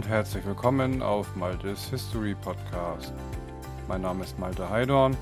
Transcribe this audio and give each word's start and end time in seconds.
und 0.00 0.08
herzlich 0.08 0.46
willkommen 0.46 1.02
auf 1.02 1.36
Maltes 1.36 1.90
History 1.90 2.34
Podcast. 2.34 3.12
Mein 3.86 4.00
Name 4.00 4.24
ist 4.24 4.38
Malte 4.38 4.70
Heidorn 4.70 5.14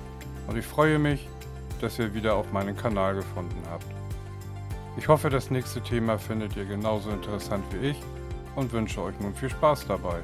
und 0.46 0.56
ich 0.56 0.64
freue 0.64 1.00
mich, 1.00 1.28
dass 1.80 1.98
ihr 1.98 2.14
wieder 2.14 2.36
auf 2.36 2.52
meinen 2.52 2.76
Kanal 2.76 3.16
gefunden 3.16 3.60
habt. 3.68 3.86
Ich 4.96 5.08
hoffe, 5.08 5.30
das 5.30 5.50
nächste 5.50 5.82
Thema 5.82 6.16
findet 6.16 6.56
ihr 6.56 6.64
genauso 6.64 7.10
interessant 7.10 7.64
wie 7.72 7.88
ich 7.88 7.96
und 8.54 8.70
wünsche 8.70 9.02
euch 9.02 9.18
nun 9.18 9.34
viel 9.34 9.50
Spaß 9.50 9.88
dabei. 9.88 10.20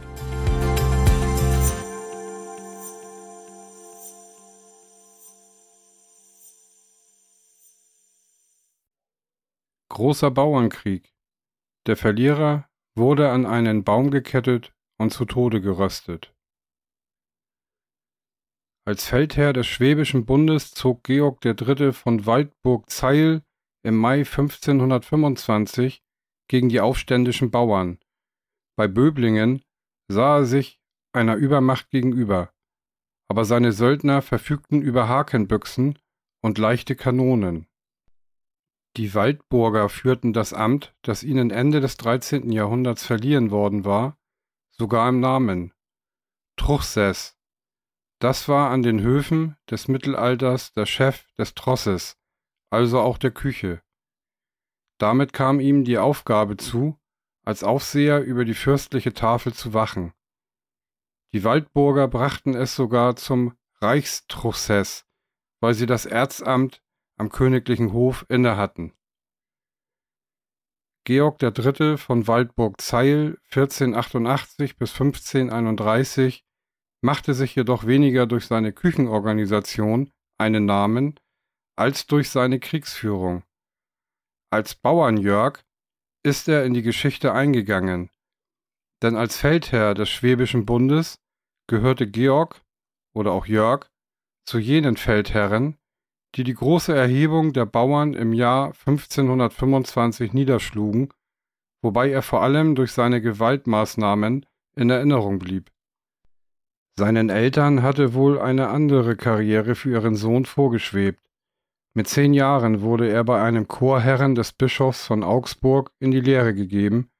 Großer 9.88 10.30
Bauernkrieg. 10.30 11.12
Der 11.88 11.96
Verlierer 11.96 12.68
wurde 12.96 13.30
an 13.30 13.46
einen 13.46 13.84
Baum 13.84 14.10
gekettet 14.10 14.72
und 14.98 15.12
zu 15.12 15.24
Tode 15.24 15.60
geröstet. 15.60 16.34
Als 18.86 19.06
Feldherr 19.06 19.52
des 19.52 19.66
Schwäbischen 19.66 20.26
Bundes 20.26 20.72
zog 20.72 21.04
Georg 21.04 21.44
III. 21.44 21.92
von 21.92 22.26
Waldburg-Zeil 22.26 23.42
im 23.82 23.96
Mai 23.96 24.18
1525 24.18 26.02
gegen 26.48 26.68
die 26.68 26.80
aufständischen 26.80 27.50
Bauern. 27.50 27.98
Bei 28.76 28.86
Böblingen 28.86 29.62
sah 30.08 30.38
er 30.38 30.44
sich 30.44 30.80
einer 31.12 31.36
Übermacht 31.36 31.90
gegenüber, 31.90 32.52
aber 33.28 33.44
seine 33.44 33.72
Söldner 33.72 34.20
verfügten 34.20 34.82
über 34.82 35.08
Hakenbüchsen 35.08 35.98
und 36.42 36.58
leichte 36.58 36.94
Kanonen. 36.94 37.66
Die 38.96 39.12
Waldburger 39.14 39.88
führten 39.88 40.32
das 40.32 40.52
Amt, 40.52 40.94
das 41.02 41.24
ihnen 41.24 41.50
Ende 41.50 41.80
des 41.80 41.96
13. 41.96 42.52
Jahrhunderts 42.52 43.04
verliehen 43.04 43.50
worden 43.50 43.84
war, 43.84 44.16
sogar 44.70 45.08
im 45.08 45.18
Namen. 45.18 45.72
Truchsess. 46.56 47.36
Das 48.20 48.48
war 48.48 48.70
an 48.70 48.82
den 48.82 49.00
Höfen 49.00 49.56
des 49.68 49.88
Mittelalters 49.88 50.72
der 50.72 50.86
Chef 50.86 51.26
des 51.36 51.54
Trosses, 51.54 52.16
also 52.70 53.00
auch 53.00 53.18
der 53.18 53.32
Küche. 53.32 53.82
Damit 54.98 55.32
kam 55.32 55.58
ihm 55.58 55.82
die 55.82 55.98
Aufgabe 55.98 56.56
zu, 56.56 56.96
als 57.44 57.64
Aufseher 57.64 58.22
über 58.22 58.44
die 58.44 58.54
fürstliche 58.54 59.12
Tafel 59.12 59.52
zu 59.52 59.74
wachen. 59.74 60.14
Die 61.32 61.42
Waldburger 61.42 62.06
brachten 62.06 62.54
es 62.54 62.76
sogar 62.76 63.16
zum 63.16 63.56
Reichstruchsess, 63.80 65.04
weil 65.60 65.74
sie 65.74 65.86
das 65.86 66.06
Erzamt 66.06 66.83
am 67.16 67.30
königlichen 67.30 67.92
Hof 67.92 68.26
innehatten. 68.28 68.92
Georg 71.04 71.42
III. 71.42 71.98
von 71.98 72.26
Waldburg-Zeil 72.26 73.38
1488 73.50 74.76
bis 74.76 74.92
1531 74.92 76.44
machte 77.02 77.34
sich 77.34 77.54
jedoch 77.54 77.86
weniger 77.86 78.26
durch 78.26 78.46
seine 78.46 78.72
Küchenorganisation 78.72 80.10
einen 80.38 80.64
Namen 80.64 81.20
als 81.76 82.06
durch 82.06 82.30
seine 82.30 82.58
Kriegsführung. 82.58 83.42
Als 84.50 84.74
Bauernjörg 84.74 85.62
ist 86.22 86.48
er 86.48 86.64
in 86.64 86.72
die 86.72 86.82
Geschichte 86.82 87.34
eingegangen, 87.34 88.10
denn 89.02 89.16
als 89.16 89.36
Feldherr 89.36 89.92
des 89.92 90.08
Schwäbischen 90.08 90.64
Bundes 90.64 91.20
gehörte 91.66 92.08
Georg 92.10 92.62
oder 93.14 93.32
auch 93.32 93.46
Jörg 93.46 93.90
zu 94.46 94.58
jenen 94.58 94.96
Feldherren, 94.96 95.76
die 96.34 96.44
die 96.44 96.54
große 96.54 96.94
Erhebung 96.94 97.52
der 97.52 97.66
Bauern 97.66 98.14
im 98.14 98.32
Jahr 98.32 98.72
1525 98.86 100.32
niederschlugen, 100.32 101.10
wobei 101.82 102.10
er 102.10 102.22
vor 102.22 102.42
allem 102.42 102.74
durch 102.74 102.92
seine 102.92 103.20
Gewaltmaßnahmen 103.20 104.46
in 104.76 104.90
Erinnerung 104.90 105.38
blieb. 105.38 105.70
Seinen 106.96 107.28
Eltern 107.28 107.82
hatte 107.82 108.14
wohl 108.14 108.38
eine 108.38 108.68
andere 108.68 109.16
Karriere 109.16 109.74
für 109.74 109.90
ihren 109.90 110.14
Sohn 110.14 110.44
vorgeschwebt. 110.44 111.20
Mit 111.92 112.08
zehn 112.08 112.34
Jahren 112.34 112.82
wurde 112.82 113.08
er 113.08 113.24
bei 113.24 113.40
einem 113.40 113.68
Chorherren 113.68 114.34
des 114.34 114.52
Bischofs 114.52 115.06
von 115.06 115.22
Augsburg 115.22 115.92
in 115.98 116.10
die 116.10 116.20
Lehre 116.20 116.54
gegeben, 116.54 117.10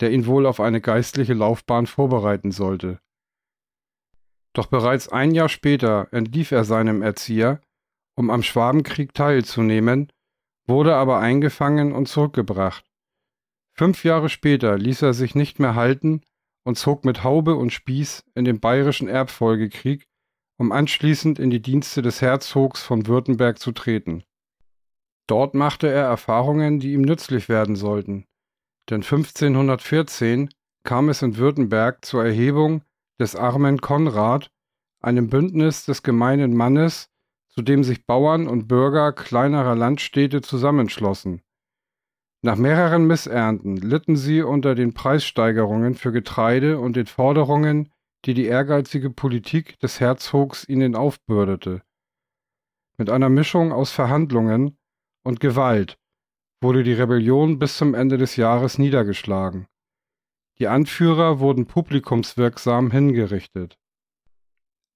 der 0.00 0.12
ihn 0.12 0.26
wohl 0.26 0.46
auf 0.46 0.60
eine 0.60 0.80
geistliche 0.80 1.34
Laufbahn 1.34 1.86
vorbereiten 1.86 2.52
sollte. 2.52 3.00
Doch 4.52 4.66
bereits 4.66 5.08
ein 5.08 5.32
Jahr 5.32 5.48
später 5.48 6.08
entlief 6.12 6.50
er 6.50 6.64
seinem 6.64 7.02
Erzieher, 7.02 7.60
um 8.20 8.28
am 8.28 8.42
Schwabenkrieg 8.42 9.14
teilzunehmen, 9.14 10.12
wurde 10.66 10.94
aber 10.94 11.20
eingefangen 11.20 11.92
und 11.92 12.06
zurückgebracht. 12.06 12.84
Fünf 13.72 14.04
Jahre 14.04 14.28
später 14.28 14.76
ließ 14.76 15.00
er 15.00 15.14
sich 15.14 15.34
nicht 15.34 15.58
mehr 15.58 15.74
halten 15.74 16.20
und 16.62 16.76
zog 16.76 17.06
mit 17.06 17.24
Haube 17.24 17.54
und 17.54 17.72
Spieß 17.72 18.24
in 18.34 18.44
den 18.44 18.60
bayerischen 18.60 19.08
Erbfolgekrieg, 19.08 20.06
um 20.58 20.70
anschließend 20.70 21.38
in 21.38 21.48
die 21.48 21.62
Dienste 21.62 22.02
des 22.02 22.20
Herzogs 22.20 22.82
von 22.82 23.06
Württemberg 23.06 23.58
zu 23.58 23.72
treten. 23.72 24.22
Dort 25.26 25.54
machte 25.54 25.88
er 25.88 26.04
Erfahrungen, 26.04 26.78
die 26.78 26.92
ihm 26.92 27.02
nützlich 27.02 27.48
werden 27.48 27.74
sollten, 27.74 28.26
denn 28.90 29.00
1514 29.00 30.50
kam 30.84 31.08
es 31.08 31.22
in 31.22 31.38
Württemberg 31.38 32.04
zur 32.04 32.22
Erhebung 32.22 32.82
des 33.18 33.34
armen 33.34 33.80
Konrad, 33.80 34.50
einem 35.00 35.30
Bündnis 35.30 35.86
des 35.86 36.02
gemeinen 36.02 36.54
Mannes 36.54 37.10
zu 37.50 37.62
dem 37.62 37.84
sich 37.84 38.06
Bauern 38.06 38.48
und 38.48 38.68
Bürger 38.68 39.12
kleinerer 39.12 39.74
Landstädte 39.74 40.40
zusammenschlossen. 40.40 41.42
Nach 42.42 42.56
mehreren 42.56 43.06
Missernten 43.06 43.76
litten 43.76 44.16
sie 44.16 44.42
unter 44.42 44.74
den 44.74 44.94
Preissteigerungen 44.94 45.94
für 45.94 46.10
Getreide 46.10 46.78
und 46.78 46.96
den 46.96 47.06
Forderungen, 47.06 47.92
die 48.24 48.34
die 48.34 48.46
ehrgeizige 48.46 49.10
Politik 49.10 49.78
des 49.80 50.00
Herzogs 50.00 50.68
ihnen 50.68 50.94
aufbürdete. 50.94 51.82
Mit 52.96 53.10
einer 53.10 53.28
Mischung 53.28 53.72
aus 53.72 53.90
Verhandlungen 53.90 54.78
und 55.22 55.40
Gewalt 55.40 55.98
wurde 56.62 56.82
die 56.82 56.92
Rebellion 56.92 57.58
bis 57.58 57.76
zum 57.76 57.94
Ende 57.94 58.18
des 58.18 58.36
Jahres 58.36 58.78
niedergeschlagen. 58.78 59.66
Die 60.58 60.68
Anführer 60.68 61.40
wurden 61.40 61.66
publikumswirksam 61.66 62.90
hingerichtet. 62.90 63.78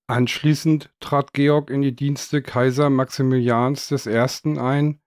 Anschließend 0.06 0.91
trat 1.00 1.32
Georg 1.32 1.70
in 1.70 1.81
die 1.81 1.97
Dienste 1.97 2.42
Kaiser 2.42 2.91
Maximilians 2.91 3.91
I. 3.91 4.59
ein, 4.59 5.00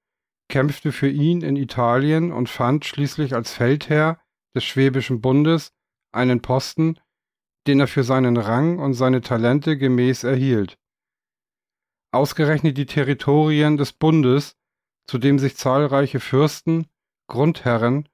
kämpfte 0.50 0.91
für 0.91 1.09
ihn 1.09 1.41
in 1.41 1.56
Italien 1.56 2.31
und 2.31 2.50
fand 2.50 2.85
schließlich 2.85 3.36
als 3.36 3.53
Feldherr 3.53 4.19
des 4.56 4.63
Schwäbischen 4.63 5.22
Bundes 5.22 5.74
einen 6.12 6.41
Posten, 6.41 7.00
den 7.68 7.80
er 7.80 7.88
für 7.88 8.03
seinen 8.03 8.38
Rang 8.38 8.80
und 8.80 8.94
seine 8.94 9.22
Talente 9.22 9.78
gemäß 9.78 10.24
erhielt. 10.24 10.80
Ausgerechnet 12.12 12.78
die 12.78 12.86
Territorien 12.86 13.78
des 13.78 13.94
Bundes, 13.94 14.56
zu 15.06 15.19
dem 15.19 15.38
sich 15.38 15.57
zahlreiche 15.57 16.19
Fürsten, 16.19 16.88
Grundherren 17.28 18.09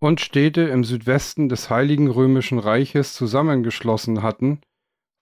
und 0.00 0.20
Städte 0.20 0.62
im 0.62 0.84
Südwesten 0.84 1.48
des 1.48 1.70
Heiligen 1.70 2.10
Römischen 2.10 2.58
Reiches 2.58 3.14
zusammengeschlossen 3.14 4.22
hatten, 4.22 4.60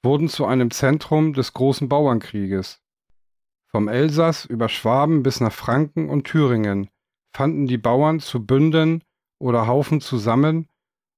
wurden 0.05 0.29
zu 0.29 0.47
einem 0.47 0.71
Zentrum 0.71 1.33
des 1.33 1.53
großen 1.53 1.89
Bauernkrieges. 1.89 2.81
Vom 3.67 3.89
Elsass 3.89 4.45
über 4.45 4.69
Schwaben 4.69 5.23
bis 5.23 5.41
nach 5.41 5.53
Franken 5.53 6.09
und 6.09 6.25
Thüringen 6.25 6.89
fanden 7.33 7.67
die 7.67 7.79
Bauern 7.79 8.21
zu 8.21 8.47
Bünden 8.47 9.03
oder 9.41 9.67
Haufen 9.67 10.01
zusammen, 10.01 10.69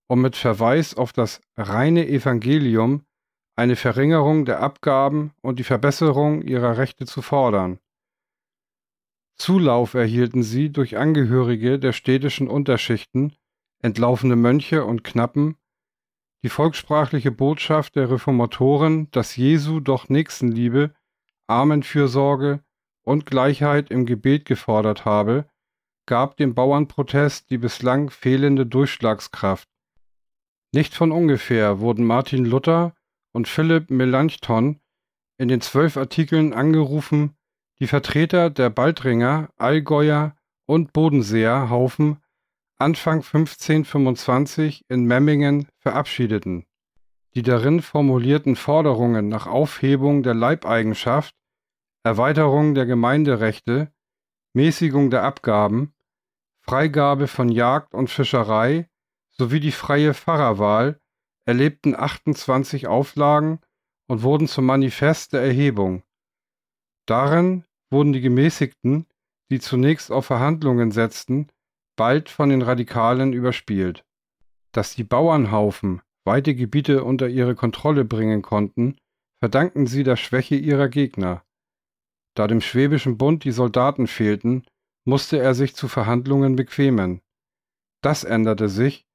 um 0.08 0.22
mit 0.22 0.36
Verweis 0.36 0.97
auf 0.97 1.12
das 1.12 1.41
reine 1.56 2.08
Evangelium 2.08 3.04
eine 3.56 3.76
Verringerung 3.76 4.44
der 4.44 4.60
Abgaben 4.60 5.32
und 5.42 5.58
die 5.58 5.64
Verbesserung 5.64 6.42
ihrer 6.42 6.78
Rechte 6.78 7.06
zu 7.06 7.22
fordern. 7.22 7.78
Zulauf 9.36 9.94
erhielten 9.94 10.42
sie 10.42 10.70
durch 10.70 10.97
Angehörige 10.97 11.78
der 11.78 11.92
städtischen 11.92 12.48
Unterschichten, 12.48 13.34
entlaufene 13.83 14.36
Mönche 14.36 14.84
und 14.84 15.04
Knappen 15.04 15.56
die 16.42 16.48
volkssprachliche 16.48 17.30
Botschaft 17.30 17.97
der 17.97 18.10
Reformatoren, 18.10 19.10
dass 19.10 19.36
Jesu 19.36 19.80
doch 19.80 20.09
Nächstenliebe, 20.09 20.94
Armenfürsorge 21.47 22.60
und 23.03 23.27
Gleichheit 23.27 23.91
im 23.91 24.06
Gebet 24.06 24.44
gefordert 24.44 25.04
habe, 25.04 25.48
gab 26.06 26.36
dem 26.36 26.54
Bauernprotest 26.54 27.50
die 27.50 27.59
bislang 27.59 28.10
fehlende 28.10 28.66
Durchschlagskraft. 28.66 29.68
Nicht 30.72 30.94
von 30.94 31.12
ungefähr 31.12 31.80
wurden 31.80 32.04
Martin 32.04 32.44
Luther 32.44 32.94
und 33.33 33.48
Philipp 33.48 33.91
Melanchthon 33.91 34.80
in 35.38 35.48
den 35.48 35.60
zwölf 35.60 35.97
Artikeln 35.97 36.53
angerufen, 36.53 37.36
die 37.80 37.86
Vertreter 37.86 38.50
der 38.50 38.71
Baldringer, 38.71 39.50
Allgäuer 39.56 40.36
und 40.66 40.92
Bodenseer 40.92 41.71
Haufen 41.71 42.22
Anfang 42.78 43.22
1525 43.22 44.84
in 44.88 45.06
Memmingen 45.06 45.68
verabschiedeten. 45.86 46.66
Die 47.36 47.42
darin 47.42 47.80
formulierten 47.80 48.56
Forderungen 48.56 49.28
nach 49.28 49.47
Aufhebung 49.47 50.24
der 50.24 50.34
Leibeigenschaft, 50.34 51.33
Erweiterung 52.03 52.74
der 52.74 52.86
Gemeinderechte, 52.86 53.92
Mäßigung 54.53 55.10
der 55.10 55.22
Abgaben, 55.22 55.94
Freigabe 56.62 57.28
von 57.28 57.50
Jagd 57.50 57.94
und 57.94 58.10
Fischerei 58.10 58.88
sowie 59.30 59.60
die 59.60 59.71
freie 59.71 60.12
Pfarrerwahl 60.12 61.00
erlebten 61.44 61.94
28 61.94 62.88
Auflagen 62.88 63.60
und 64.09 64.24
wurden 64.24 64.48
zum 64.48 64.66
Manifest 64.66 65.34
der 65.34 65.42
Erhebung. 65.42 66.03
Darin 67.06 67.65
wurden 67.91 68.12
die 68.12 68.22
Gemäßigten, 68.22 69.06
die 69.53 69.60
zunächst 69.60 70.10
auf 70.10 70.27
Verhandlungen 70.27 70.91
setzten, 70.91 71.47
bald 71.94 72.28
von 72.28 72.48
den 72.48 72.62
Radikalen 72.62 73.33
überspielt. 73.33 74.05
Dass 74.76 74.94
die 74.94 75.04
Bauernhaufen 75.04 76.02
weite 76.26 76.54
Gebiete 76.54 77.02
unter 77.02 77.28
ihre 77.28 77.54
Kontrolle 77.54 78.04
bringen 78.04 78.42
konnten, 78.42 78.98
verdanken 79.38 79.86
sie 79.86 80.02
der 80.02 80.16
Schwäche 80.16 80.54
ihrer 80.54 80.90
Gegner. 80.90 81.42
Da 82.34 82.46
dem 82.46 82.60
Schwäbischen 82.60 83.16
Bund 83.16 83.44
die 83.44 83.52
Soldaten 83.52 84.06
fehlten, 84.06 84.66
musste 85.06 85.38
er 85.38 85.54
sich 85.54 85.74
zu 85.74 85.88
Verhandlungen 85.88 86.56
bequemen. 86.56 87.22
Das 88.02 88.22
änderte 88.22 88.68
sich, 88.68 89.06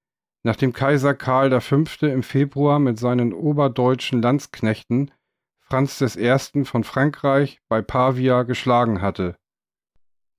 nachdem 0.42 0.74
Kaiser 0.74 1.14
Karl 1.14 1.62
V. 1.62 1.86
im 2.08 2.24
Februar 2.24 2.80
mit 2.80 2.98
seinen 2.98 3.32
oberdeutschen 3.32 4.20
Landsknechten 4.20 5.12
Franz 5.60 6.02
I. 6.02 6.66
von 6.66 6.84
Frankreich 6.84 7.62
bei 7.70 7.84
Pavia 7.84 8.42
geschlagen 8.44 9.04
hatte. 9.04 9.36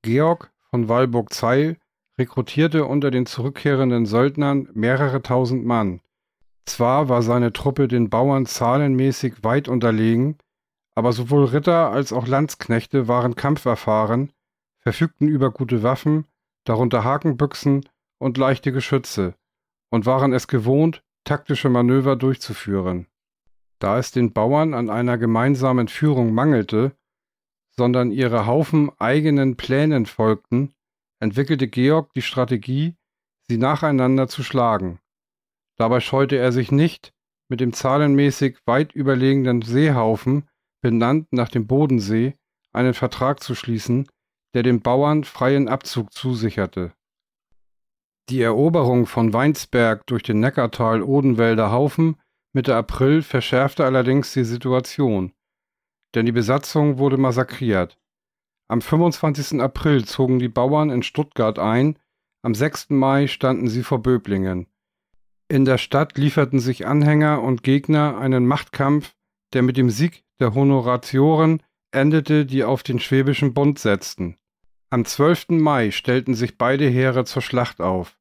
Georg 0.02 0.52
von 0.69 0.88
Walburg-Zeil 0.88 1.76
rekrutierte 2.22 2.84
unter 2.84 3.10
den 3.10 3.26
zurückkehrenden 3.26 4.06
Söldnern 4.06 4.69
mehrere 4.74 5.22
tausend 5.22 5.66
Mann. 5.66 6.00
Zwar 6.64 7.08
war 7.08 7.22
seine 7.22 7.52
Truppe 7.52 7.88
den 7.88 8.10
Bauern 8.10 8.46
zahlenmäßig 8.46 9.42
weit 9.42 9.66
unterlegen, 9.66 10.38
aber 10.94 11.12
sowohl 11.12 11.46
Ritter 11.46 11.90
als 11.90 12.12
auch 12.12 12.28
Landsknechte 12.28 13.08
waren 13.08 13.34
kampferfahren, 13.34 14.32
verfügten 14.78 15.26
über 15.26 15.50
gute 15.50 15.82
Waffen, 15.82 16.26
darunter 16.64 17.02
Hakenbüchsen 17.02 17.88
und 18.19 18.38
leichte 18.38 18.70
Geschütze, 18.70 19.34
und 19.90 20.06
waren 20.06 20.32
es 20.32 20.46
gewohnt, 20.46 21.02
taktische 21.24 21.70
Manöver 21.70 22.14
durchzuführen. 22.14 23.08
Da 23.80 23.98
es 23.98 24.12
den 24.12 24.32
Bauern 24.32 24.74
an 24.74 24.90
einer 24.90 25.19
gemeinsamen 25.19 25.88
Führung 25.88 26.32
mangelte, 26.34 26.92
sondern 27.70 28.12
ihre 28.12 28.46
Haufen 28.46 28.92
eigenen 29.00 29.56
Plänen 29.56 30.06
folgten, 30.06 30.72
entwickelte 31.22 31.69
Georg 31.69 32.12
die 32.14 32.22
Strategie, 32.22 32.96
sie 33.48 33.56
nacheinander 33.56 34.26
zu 34.26 34.42
schlagen. 34.42 34.98
Dabei 35.76 36.00
scheute 36.00 36.36
er 36.36 36.50
sich 36.50 36.72
nicht, 36.72 37.14
mit 37.48 37.60
dem 37.60 37.72
zahlenmäßig 37.72 38.58
weit 38.66 38.92
überlegenen 38.92 39.62
Seehaufen, 39.62 40.48
benannt 40.80 41.32
nach 41.32 41.48
dem 41.48 41.69
Bodensee, 41.69 42.34
einen 42.72 42.92
Vertrag 42.92 43.40
zu 43.40 43.54
schließen, 43.54 44.08
der 44.54 44.64
den 44.64 44.80
Bauern 44.80 45.22
freien 45.22 45.69
Abzug 45.69 46.12
zusicherte. 46.12 46.92
Die 48.28 48.42
Eroberung 48.42 49.06
von 49.06 49.32
Weinsberg 49.32 50.06
durch 50.06 50.24
den 50.24 50.40
Neckartal-Odenwälder 50.40 51.70
Haufen 51.70 52.16
Mitte 52.52 52.74
April 52.74 53.22
verschärfte 53.22 53.84
allerdings 53.84 54.32
die 54.32 54.44
Situation, 54.44 55.32
denn 56.14 56.26
die 56.26 56.32
Besatzung 56.32 56.98
wurde 56.98 57.16
massakriert. 57.16 57.98
Am 58.72 58.80
25. 58.80 59.60
April 59.60 60.06
zogen 60.06 60.38
die 60.38 60.48
Bauern 60.48 60.88
in 60.88 61.02
Stuttgart 61.02 61.58
ein, 61.58 61.98
am 62.40 62.54
6. 62.54 62.88
Mai 62.88 63.26
standen 63.26 63.69
sie 63.69 63.82
vor 63.82 63.98
Böblingen. 63.98 64.66
In 65.46 65.66
der 65.66 65.76
Stadt 65.76 66.16
lieferten 66.16 66.58
sich 66.58 66.86
Anhänger 66.86 67.42
und 67.42 67.64
Gegner 67.64 68.16
einen 68.16 68.46
Machtkampf, 68.46 69.14
der 69.52 69.60
mit 69.60 69.76
dem 69.76 69.90
Sieg 69.90 70.24
der 70.40 70.54
Honoratioren 70.54 71.62
endete, 71.90 72.46
die 72.46 72.64
auf 72.64 72.82
den 72.82 72.98
Schwäbischen 72.98 73.52
Bund 73.52 73.78
setzten. 73.78 74.38
Am 74.88 75.04
12. 75.04 75.50
Mai 75.50 75.90
stellten 75.90 76.32
sich 76.32 76.56
beide 76.56 76.88
Heere 76.88 77.26
zur 77.26 77.42
Schlacht 77.42 77.82
auf. 77.82 78.19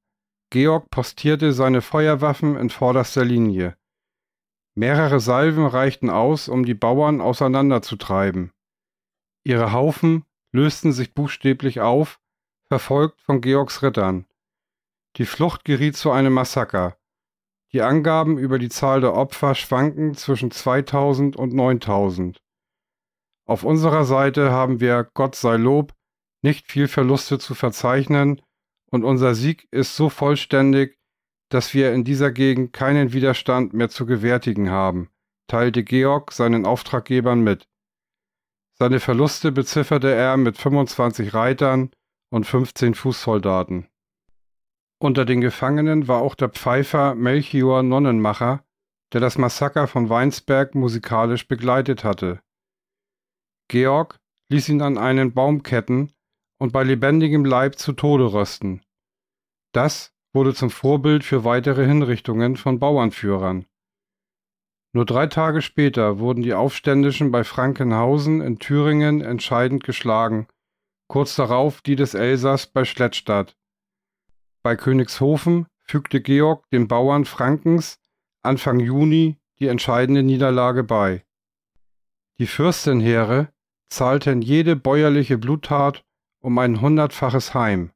Georg 0.50 0.89
postierte 0.89 1.53
seine 1.53 1.81
Feuerwaffen 1.81 2.57
in 2.57 2.69
vorderster 2.69 3.24
Linie. 3.24 3.77
Mehrere 4.75 5.21
Salven 5.21 5.65
reichten 5.65 6.09
aus, 6.09 6.50
um 6.50 6.65
die 6.65 6.74
Bauern 6.74 7.21
auseinanderzutreiben. 7.21 8.51
Ihre 9.45 9.71
Haufen 9.71 10.25
lösten 10.51 10.92
sich 10.92 11.13
buchstäblich 11.13 11.81
auf, 11.81 12.19
verfolgt 12.68 13.21
von 13.21 13.42
Georgs 13.42 13.83
Rittern. 13.83 14.25
Die 15.18 15.25
Flucht 15.25 15.65
geriet 15.65 15.98
zu 15.98 16.12
einem 16.12 16.33
Massaker. 16.33 16.98
Die 17.74 17.81
Angaben 17.81 18.38
über 18.38 18.59
die 18.59 18.69
Zahl 18.69 19.01
der 19.01 19.13
Opfer 19.13 19.56
schwanken 19.56 20.15
zwischen 20.15 20.51
2000 20.51 21.36
und 21.36 21.53
9000. 21.53 22.42
Auf 23.45 23.63
unserer 23.63 24.06
Seite 24.06 24.51
haben 24.51 24.80
wir, 24.80 25.09
Gott 25.13 25.36
sei 25.36 25.57
Lob, 25.57 25.94
nicht 26.42 26.71
viel 26.71 26.88
Verluste 26.88 27.39
zu 27.39 27.56
verzeichnen 27.56 28.42
und 28.92 29.03
unser 29.03 29.36
Sieg 29.36 29.68
ist 29.71 29.95
so 29.95 30.09
vollständig, 30.09 30.98
dass 31.50 31.74
wir 31.74 31.94
in 31.94 32.03
dieser 32.03 32.31
Gegend 32.31 32.74
keinen 32.74 33.13
Widerstand 33.13 33.74
mehr 33.74 33.89
zu 33.89 34.06
gewärtigen 34.06 34.69
haben, 34.69 35.09
teilte 35.48 35.83
Georg 35.83 36.31
seinen 36.31 36.65
Auftraggebern 36.65 37.42
mit. 37.42 37.68
Seine 38.81 39.00
Verluste 39.00 39.51
bezifferte 39.51 40.12
er 40.12 40.38
mit 40.38 40.57
25 40.57 41.36
Reitern 41.36 41.92
und 42.31 42.48
15 42.48 42.95
Fußsoldaten. 42.95 43.86
Unter 44.98 45.24
den 45.24 45.39
Gefangenen 45.39 46.07
war 46.07 46.24
auch 46.24 46.33
der 46.33 46.50
Pfeifer 46.50 47.13
Melchior 47.13 47.83
Nonnenmacher, 47.83 48.63
der 49.13 49.22
das 49.22 49.38
Massaker 49.38 49.88
von 49.88 50.10
Weinsberg 50.10 50.74
musikalisch 50.74 51.48
begleitet 51.48 52.04
hatte. 52.04 52.39
Georg 53.68 54.19
ließ 54.50 54.69
ihn 54.69 54.81
an 54.81 54.98
einen 54.98 55.31
Baum 55.31 55.62
ketten 55.62 56.12
und 56.57 56.74
bei 56.74 56.81
lebendigem 56.81 57.45
Leib 57.45 57.77
zu 57.77 57.94
Tode 57.94 58.34
rösten. 58.34 58.81
Das 59.74 60.12
wurde 60.34 60.56
zum 60.56 60.72
Vorbild 60.72 61.24
für 61.24 61.44
weitere 61.44 61.86
Hinrichtungen 61.86 62.57
von 62.57 62.80
Bauernführern. 62.80 63.68
Nur 64.94 65.06
drei 65.06 65.28
Tage 65.28 65.62
später 65.62 66.20
wurden 66.20 66.42
die 66.42 66.54
Aufständischen 66.54 67.32
bei 67.32 67.44
Frankenhausen 67.44 68.42
in 68.42 68.60
Thüringen 68.60 69.22
entscheidend 69.22 69.84
geschlagen, 69.84 70.48
kurz 71.08 71.36
darauf 71.36 71.82
die 71.82 71.96
des 71.96 72.14
Elsass 72.14 72.68
bei 72.68 72.84
Schlettstadt. 72.84 73.56
Bei 74.64 74.76
Königshofen 74.76 75.68
fügte 75.80 76.22
Georg 76.22 76.70
den 76.70 76.88
Bauern 76.88 77.26
Frankens 77.26 78.00
Anfang 78.44 78.80
Juni 78.80 79.38
die 79.60 79.68
entscheidende 79.68 80.24
Niederlage 80.24 80.84
bei. 80.84 81.24
Die 82.40 82.48
Fürstinheere 82.48 83.50
zahlten 83.90 84.42
jede 84.42 84.76
bäuerliche 84.76 85.38
Bluttat 85.38 86.04
um 86.40 86.58
ein 86.58 86.82
hundertfaches 86.82 87.54
heim. 87.54 87.92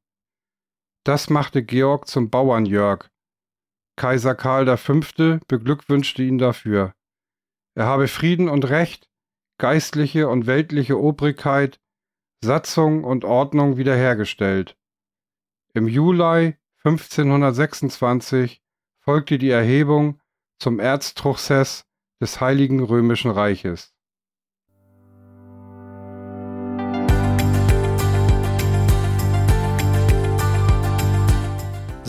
Das 1.03 1.30
machte 1.30 1.63
Georg 1.63 2.07
zum 2.07 2.30
Bauernjörg, 2.30 3.09
Kaiser 3.95 4.35
Karl 4.35 4.75
V. 4.77 5.39
beglückwünschte 5.47 6.23
ihn 6.23 6.37
dafür. 6.37 6.93
Er 7.75 7.85
habe 7.85 8.07
Frieden 8.07 8.49
und 8.49 8.69
Recht, 8.69 9.09
geistliche 9.57 10.27
und 10.27 10.47
weltliche 10.47 10.99
Obrigkeit, 10.99 11.79
Satzung 12.41 13.03
und 13.03 13.23
Ordnung 13.23 13.77
wiederhergestellt. 13.77 14.77
Im 15.73 15.87
Juli 15.87 16.57
1526 16.83 18.61
folgte 18.99 19.37
die 19.37 19.49
Erhebung 19.49 20.21
zum 20.59 20.79
Erztruchsess 20.79 21.85
des 22.21 22.39
Heiligen 22.41 22.83
Römischen 22.83 23.31
Reiches. 23.31 23.94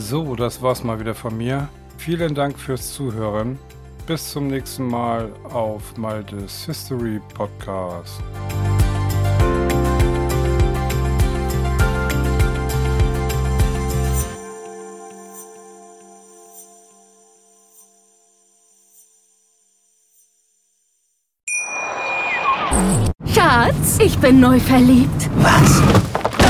So, 0.09 0.37
das 0.37 0.63
war's 0.63 0.85
mal 0.85 1.01
wieder 1.01 1.17
von 1.17 1.37
mir. 1.37 1.69
Vielen 1.99 2.33
Dank 2.33 2.57
fürs 2.57 2.93
Zuhören. 2.93 3.59
Bis 4.07 4.31
zum 4.31 4.47
nächsten 4.47 4.87
Mal 4.87 5.33
auf 5.53 5.97
Maltes 5.97 6.65
History 6.65 7.21
Podcast. 7.35 8.23
Schatz, 23.35 23.99
ich 23.99 24.17
bin 24.19 24.39
neu 24.39 24.61
verliebt. 24.61 25.29
Was? 25.39 26.06